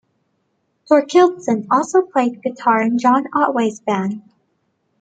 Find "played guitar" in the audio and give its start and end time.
2.01-2.81